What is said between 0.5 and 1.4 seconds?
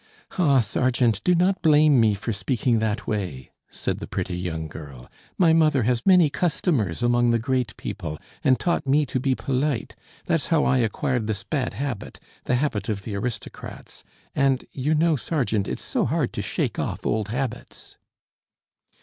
sergeant, do